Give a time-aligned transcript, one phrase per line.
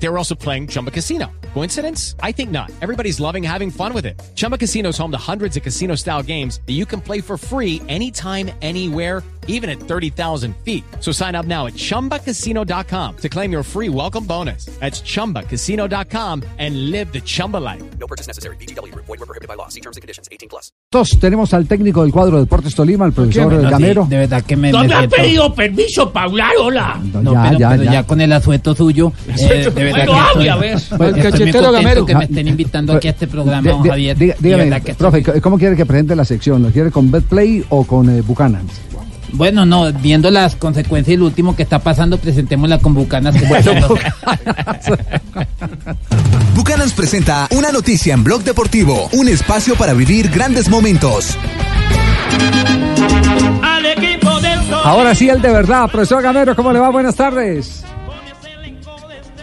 [0.00, 1.26] They were also playing Chumba Casino.
[1.54, 2.14] Coincidence?
[2.22, 2.70] I think not.
[2.82, 4.20] Everybody's loving having fun with it.
[4.36, 7.36] Chumba Casino is home to hundreds of casino style games that you can play for
[7.36, 10.84] free anytime, anywhere, even at 30,000 feet.
[11.00, 14.66] So sign up now at chumbacasino.com to claim your free welcome bonus.
[14.78, 17.82] That's chumbacasino.com and live the Chumba life.
[17.98, 18.56] No purchase necessary.
[18.56, 18.94] BGW.
[18.94, 19.68] Void were prohibited by law.
[19.68, 20.28] See terms and conditions.
[20.30, 20.70] 18 plus.
[20.90, 24.06] Todos tenemos al técnico del cuadro de Deportes Tolima, el profesor No, sí, Gamero.
[24.08, 26.52] de verdad que me, ¿No me me has pedido permiso para hablar?
[26.60, 26.98] Hola.
[27.12, 27.92] No, No, ya, pero, ya, pero ya.
[27.92, 30.74] ya con el asueto suyo, eh, de verdad Bueno, que hable, estoy, a ver.
[30.74, 32.06] estoy muy cachetero Gamero.
[32.06, 34.16] que me estén invitando aquí a este programa, don Javier.
[34.16, 36.62] diga- dígame, que profe, estoy- ¿cómo quiere que presente la sección?
[36.62, 38.66] ¿Lo quiere con Betplay o con eh, Buchanan?
[39.32, 43.34] Bueno, no, viendo las consecuencias y lo último que está pasando, presentémosla con Bucanas.
[43.36, 43.46] que
[46.54, 51.36] Bucanans presenta una noticia en Blog Deportivo, un espacio para vivir grandes momentos.
[54.84, 55.90] Ahora sí, el de verdad.
[55.90, 56.88] Profesor Gamero, ¿cómo le va?
[56.90, 57.84] Buenas tardes.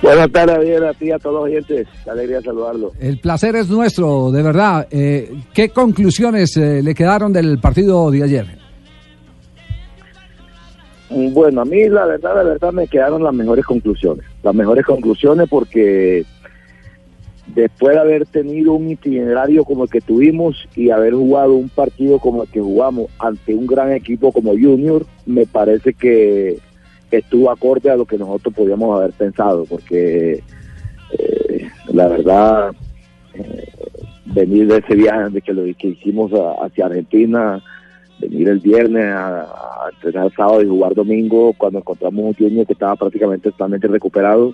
[0.05, 1.87] Buenas tardes, Javier, a ti a todos los oyentes.
[2.07, 2.91] Alegría saludarlo.
[2.99, 4.87] El placer es nuestro, de verdad.
[4.91, 8.45] Eh, ¿Qué conclusiones eh, le quedaron del partido de ayer?
[11.09, 14.23] Bueno, a mí la verdad, la verdad me quedaron las mejores conclusiones.
[14.43, 16.23] Las mejores conclusiones porque
[17.55, 22.19] después de haber tenido un itinerario como el que tuvimos y haber jugado un partido
[22.19, 26.59] como el que jugamos ante un gran equipo como Junior, me parece que
[27.11, 30.43] estuvo acorde a lo que nosotros podíamos haber pensado, porque
[31.17, 32.71] eh, la verdad,
[33.33, 33.69] eh,
[34.25, 37.63] venir de ese viaje que lo que hicimos a- hacia Argentina,
[38.19, 42.73] venir el viernes a, a entrenar sábado y jugar domingo cuando encontramos un Junior que
[42.73, 44.53] estaba prácticamente totalmente recuperado,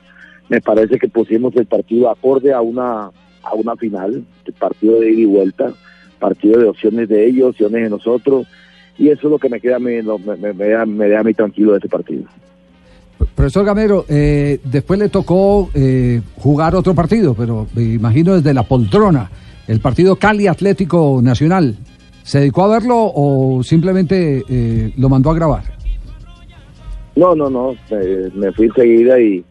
[0.49, 3.09] me parece que pusimos el partido acorde a una
[3.43, 5.73] a una final, el partido de ida y vuelta,
[6.19, 8.45] partido de opciones de ellos, opciones de nosotros,
[9.01, 11.09] y eso es lo que me queda a mí, lo- me, me- me da, me
[11.09, 12.23] da a mí tranquilo de este partido.
[13.35, 18.63] Profesor Gamero, eh, después le tocó eh, jugar otro partido, pero me imagino desde la
[18.63, 19.29] poltrona,
[19.67, 21.77] el partido Cali Atlético Nacional.
[22.23, 25.63] ¿Se dedicó a verlo o simplemente eh, lo mandó a grabar?
[27.15, 29.43] No, no, no, me, me fui enseguida y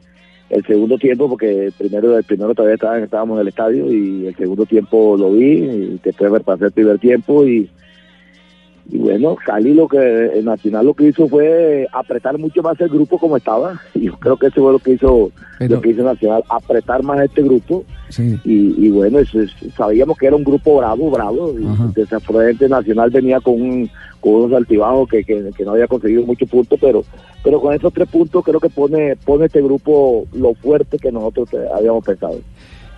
[0.49, 4.27] el segundo tiempo, porque el primero, el primero todavía estaba- estábamos en el estadio y
[4.27, 7.71] el segundo tiempo lo vi y después me pasé el primer tiempo y,
[8.93, 9.99] y bueno, Cali lo que,
[10.39, 14.15] el Nacional lo que hizo fue apretar mucho más el grupo como estaba y yo
[14.19, 17.43] creo que eso fue lo que hizo, Pero- lo que hizo Nacional, apretar más este
[17.43, 18.39] grupo Sí.
[18.45, 21.55] y, y bueno, eso es- sabíamos que era un grupo bravo, bravo.
[21.59, 21.65] y.
[21.95, 23.91] Desafortunadamente Nacional venía con, un,
[24.21, 27.05] con unos altibajos que, que, que no había conseguido muchos puntos, pero
[27.45, 31.49] pero con esos tres puntos creo que pone pone este grupo lo fuerte que nosotros
[31.75, 32.39] habíamos pensado.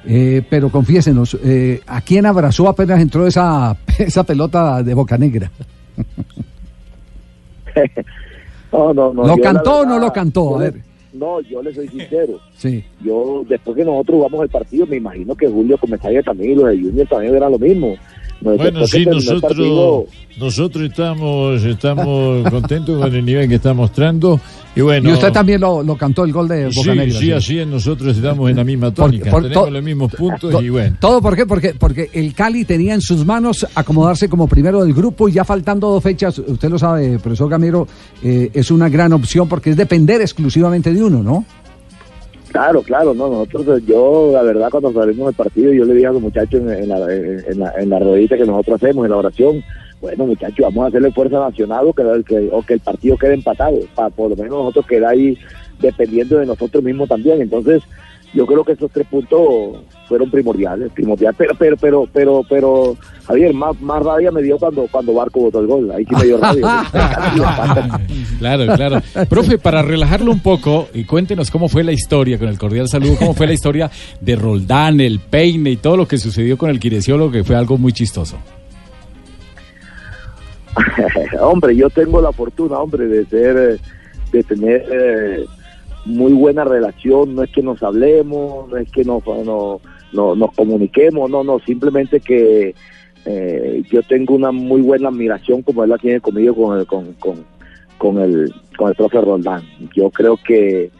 [0.04, 5.50] Eh, pero confiésenos, eh, ¿a quién abrazó apenas entró esa, esa pelota de Boca Negra?
[8.72, 9.26] No, no, no.
[9.26, 10.56] ¿Lo cantó o no lo cantó?
[10.56, 10.74] A ver.
[11.12, 12.40] No, yo le soy sincero.
[12.56, 12.82] Sí.
[13.04, 16.68] Yo, después que nosotros jugamos el partido, me imagino que Julio Comesaña también y los
[16.68, 17.96] de Junior también eran lo mismo.
[18.42, 20.04] Bueno, sí, el nosotros,
[20.38, 24.40] nosotros estamos, estamos contentos con el nivel que está mostrando.
[24.74, 27.58] Y bueno, y usted también lo, lo cantó el gol de Boca sí, sí, así
[27.58, 30.70] es, nosotros estamos en la misma tónica, por- tenemos to- los mismos puntos To- y
[30.70, 30.96] bueno.
[30.98, 31.44] ¿Todo por qué?
[31.44, 35.44] Porque, porque el Cali tenía en sus manos acomodarse como primero del grupo y ya
[35.44, 37.86] faltando dos fechas, usted lo sabe, profesor Gamero,
[38.22, 41.44] eh, es una gran opción porque es depender exclusivamente de uno, ¿no?
[42.52, 46.12] Claro, claro, no, nosotros, yo, la verdad, cuando salimos del partido, yo le dije a
[46.12, 49.64] los muchachos en, la, en, la, en la ruedita que nosotros hacemos, en la oración,
[50.02, 53.34] bueno, muchachos, vamos a hacerle fuerza nacional o que, que- o que el partido quede
[53.34, 55.38] empatado, para por lo menos nosotros quedar ahí
[55.80, 57.40] dependiendo de nosotros mismos también.
[57.40, 57.82] Entonces,
[58.34, 59.40] yo creo que esos tres puntos
[60.06, 62.96] fueron primordiales, primordiales, pero, pero, pero, pero, pero,
[63.26, 66.24] Javier, más, más rabia me dio cuando, cuando Barco botó el gol, ahí sí me
[66.24, 66.84] dio rabia.
[68.38, 69.00] Claro, claro.
[69.28, 73.14] Profe, para relajarlo un poco y cuéntenos cómo fue la historia, con el cordial saludo,
[73.16, 73.88] cómo fue la historia
[74.20, 77.78] de Roldán, el peine y todo lo que sucedió con el kinesiólogo, que fue algo
[77.78, 78.36] muy chistoso.
[81.40, 83.78] hombre, yo tengo la fortuna, hombre, de ser,
[84.32, 85.44] de tener eh,
[86.06, 87.34] muy buena relación.
[87.34, 89.80] No es que nos hablemos, no es que nos, no,
[90.12, 92.74] no- nos comuniquemos, no, no, simplemente que
[93.24, 97.12] eh, yo tengo una muy buena admiración como él la tiene conmigo con el, con,
[97.14, 97.44] con,
[97.98, 99.62] con el, con el profe Roldán.
[99.94, 100.90] Yo creo que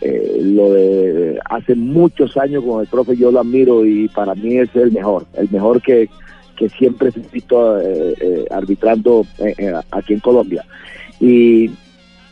[0.00, 4.58] eh, lo de hace muchos años con el profe yo lo admiro y para mí
[4.58, 6.08] es el mejor, el mejor que,
[6.56, 10.64] que siempre se visto eh, eh, arbitrando eh, aquí en Colombia.
[11.18, 11.70] Y,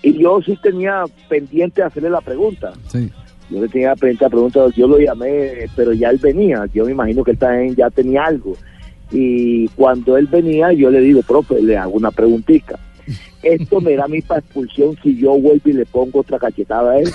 [0.03, 2.73] y yo sí tenía pendiente hacerle la pregunta.
[2.89, 3.11] Sí.
[3.51, 6.93] Yo le tenía pendiente la pregunta, yo lo llamé, pero ya él venía, yo me
[6.93, 8.55] imagino que él también ya tenía algo.
[9.11, 12.79] Y cuando él venía, yo le digo, profe, le hago una preguntita.
[13.43, 17.11] Esto me da para expulsión si yo vuelvo y le pongo otra cachetada a él.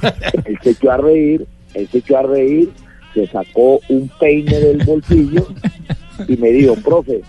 [0.44, 2.70] él se echó a reír, él se echó a reír,
[3.14, 5.46] se sacó un peine del bolsillo
[6.26, 7.22] y me dijo, profe,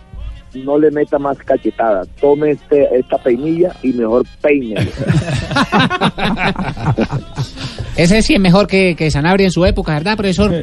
[0.55, 4.75] no le meta más cachetadas, tome este, esta peinilla y mejor peine.
[7.99, 10.53] Ese sí es mejor que, que Sanabria en su época, ¿verdad, profesor?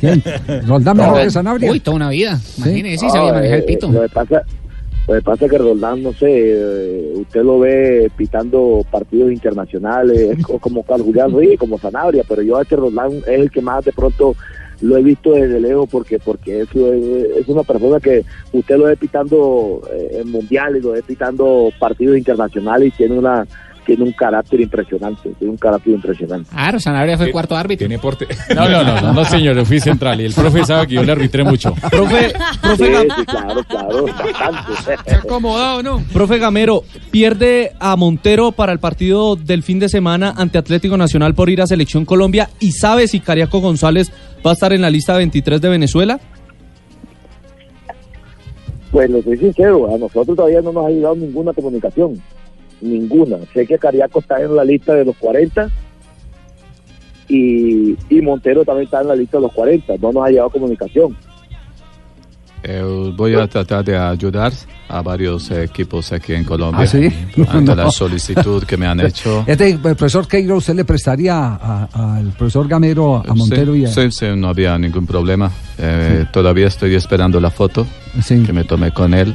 [0.00, 0.22] ¿Quién?
[0.66, 1.70] ¿Roldán mejor que Sanabria?
[1.70, 2.38] Uy, toda una vida.
[2.58, 3.88] Imagínese, sí sabía No, manejar el eh, pito.
[3.92, 4.42] Lo que pasa,
[5.08, 10.18] lo que pasa es que Roldán, no sé, eh, usted lo ve pitando partidos internacionales,
[10.38, 13.50] es co- como Carlos Julián Ruiz, como Sanabria, pero yo a este Roldán es el
[13.50, 14.34] que más de pronto
[14.80, 18.96] lo he visto desde lejos porque porque es, es una persona que usted lo ve
[18.96, 23.46] pitando eh, en mundiales, lo ve pitando partidos internacionales y tiene una
[23.86, 26.48] tiene un carácter impresionante, tiene un carácter impresionante.
[26.50, 27.86] Claro, Sanabria fue el cuarto árbitro.
[27.86, 28.26] Tiene porte.
[28.54, 31.02] No, no, no, no, no, señor, yo fui central y el profe sabe que yo
[31.04, 31.72] le arbitré mucho.
[31.90, 35.12] Profe, profe, Sí, Gam- sí, claro, claro, bastante.
[35.14, 36.02] acomodado, ¿no?
[36.12, 41.34] profe Gamero, pierde a Montero para el partido del fin de semana ante Atlético Nacional
[41.34, 44.10] por ir a Selección Colombia y sabe si Cariaco González
[44.46, 46.20] va a estar en la lista 23 de Venezuela.
[48.90, 52.20] Pues lo soy sincero, a nosotros todavía no nos ha llegado ninguna comunicación,
[52.84, 53.38] ninguna.
[53.52, 55.70] Sé que Cariaco está en la lista de los 40
[57.28, 60.50] y, y Montero también está en la lista de los 40, no nos ha llegado
[60.50, 61.16] comunicación.
[62.66, 62.82] Eh,
[63.14, 64.50] voy a tratar de ayudar
[64.88, 66.84] a varios eh, equipos aquí en Colombia.
[66.84, 67.08] ¿Ah, sí?
[67.48, 67.82] Ante No.
[67.84, 69.44] la solicitud que me han hecho.
[69.46, 71.54] Este, el profesor Queiro, ¿usted le prestaría
[71.92, 73.88] al profesor Gamero, a Montero sí, y a...
[73.88, 75.50] sí, sí, no había ningún problema.
[75.76, 77.86] Eh, Todavía estoy esperando la foto
[78.26, 79.34] que me tomé con él.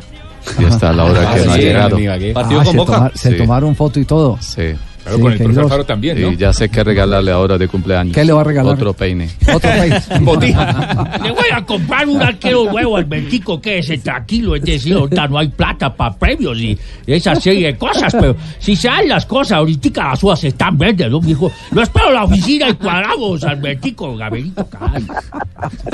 [0.59, 1.97] Y está a la hora Ah, que no ha sí, llegado.
[1.97, 2.33] ¿qué?
[2.35, 3.37] Ah, se, toma- se Sí.
[3.37, 4.37] tomaron foto y todo.
[4.41, 4.73] Sí.
[5.03, 5.55] Claro, con el Queiroz.
[5.55, 6.31] profe Alfaro también, ¿no?
[6.31, 8.13] Y ya sé qué regalarle ahora de cumpleaños.
[8.13, 8.73] ¿Qué le va a regalar?
[8.73, 9.29] Otro peine.
[9.53, 10.09] Otro país.
[11.23, 15.27] Le voy a comprar un arquero nuevo al Bentico, que es tranquilo, es decir, ahorita
[15.27, 19.25] no hay plata para premios y esa serie de cosas, pero si se dan las
[19.25, 21.51] cosas, ahorita las uvas están verdes, ¿no, mijo?
[21.71, 25.05] Lo espero en la oficina y cuadramos al Bentico, Gaberito, caray.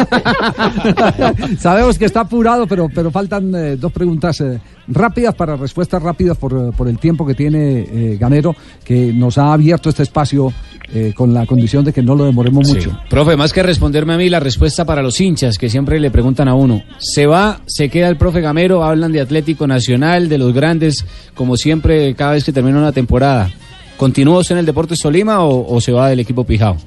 [1.59, 6.37] Sabemos que está apurado, pero, pero faltan eh, dos preguntas eh, rápidas para respuestas rápidas
[6.37, 10.53] por, eh, por el tiempo que tiene eh, Gamero, que nos ha abierto este espacio
[10.93, 12.97] eh, con la condición de que no lo demoremos mucho.
[13.09, 16.47] Profe, más que responderme a mí, la respuesta para los hinchas que siempre le preguntan
[16.47, 16.83] a uno.
[16.99, 18.83] ¿Se va, se queda el profe Gamero?
[18.83, 23.51] Hablan de Atlético Nacional, de los grandes, como siempre, cada vez que termina una temporada.
[23.97, 26.77] ¿Continúa usted en el Deportes Tolima o, o se va del equipo Pijao?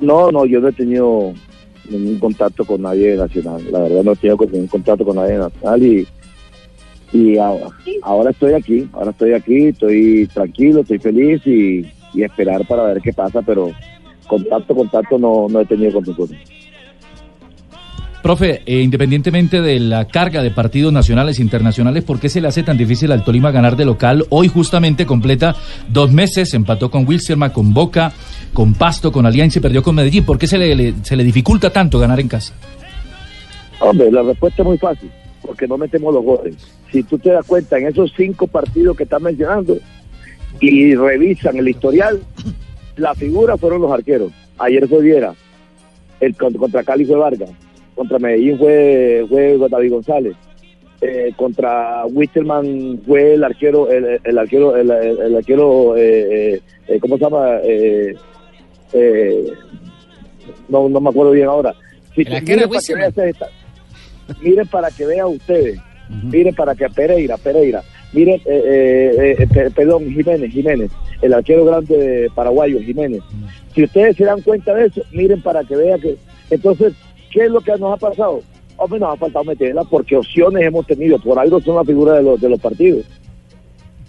[0.00, 1.32] No, no, yo no he tenido
[1.90, 3.62] ningún contacto con nadie de Nacional.
[3.72, 6.06] La verdad no he tenido ningún contacto con nadie de Nacional y,
[7.12, 7.66] y ahora,
[8.02, 13.00] ahora estoy aquí, ahora estoy aquí, estoy tranquilo, estoy feliz y, y esperar para ver
[13.02, 13.70] qué pasa, pero
[14.26, 16.34] contacto, contacto no, no he tenido con ninguno.
[18.22, 22.48] Profe, eh, independientemente de la carga de partidos nacionales e internacionales, ¿por qué se le
[22.48, 24.26] hace tan difícil al Tolima ganar de local?
[24.30, 25.54] Hoy justamente completa
[25.88, 28.12] dos meses, empató con Wilstermann, con Boca,
[28.52, 30.24] con Pasto, con Alianza y perdió con Medellín.
[30.24, 32.52] ¿Por qué se le, le- se le dificulta tanto ganar en casa?
[33.80, 35.08] Hombre, la respuesta es muy fácil,
[35.48, 36.56] porque no metemos los goles.
[36.92, 39.78] Si tú te das cuenta, en esos cinco partidos que estás mencionando
[40.60, 42.20] y revisan el historial,
[42.96, 44.30] la figura fueron los arqueros.
[44.58, 45.34] Ayer fue Viera,
[46.20, 47.48] el con- contra Cali fue Vargas,
[47.94, 50.36] contra Medellín fue, fue David González,
[51.00, 57.16] eh, contra Wisterman fue el arquero, el, el arquero, el, arquero, eh, eh, eh, ¿cómo
[57.16, 57.56] se llama?
[57.64, 58.14] Eh,
[58.92, 59.44] eh,
[60.68, 61.74] no, no me acuerdo bien ahora.
[62.14, 62.68] Si El arquero
[64.42, 65.78] miren para que vean ustedes,
[66.24, 67.82] miren para que Pereira, Pereira,
[68.12, 70.90] miren, eh, eh, eh, pe- perdón, Jiménez, Jiménez,
[71.22, 73.20] el arquero grande de paraguayo, Jiménez.
[73.74, 76.16] Si ustedes se dan cuenta de eso, miren para que vean que,
[76.50, 76.92] entonces,
[77.30, 78.40] ¿qué es lo que nos ha pasado?
[78.76, 82.22] Hombre, nos ha faltado meterla porque opciones hemos tenido, por algo son la figura de
[82.22, 83.04] los, de los partidos.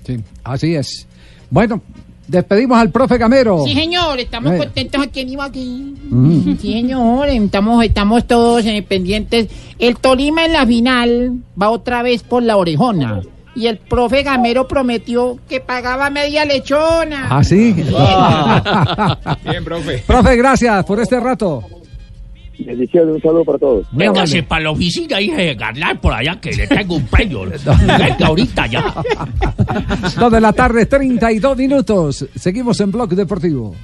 [0.06, 1.08] Sí, así es.
[1.50, 1.82] Bueno,
[2.30, 3.64] despedimos al profe Gamero.
[3.66, 4.58] Sí, señor, estamos Eh.
[4.58, 5.66] contentos aquí en Ibagué.
[6.10, 6.58] Mm.
[6.58, 9.48] Sí, señor, estamos, estamos todos eh, pendientes.
[9.78, 13.22] El Tolima en la final va otra vez por la orejona.
[13.56, 17.28] Y el profe Gamero prometió que pagaba media lechona.
[17.30, 17.74] ¿Ah, sí?
[19.50, 20.04] Bien, profe.
[20.06, 21.64] profe, gracias por este rato.
[22.60, 23.88] Bendiciones, un saludo para todos.
[23.92, 27.42] Véngase para la oficina y de ganar por allá que le tengo un premio.
[27.46, 28.94] Venga ahorita ya.
[30.20, 32.26] Dos de la tarde, 32 minutos.
[32.36, 33.76] Seguimos en Blog Deportivo.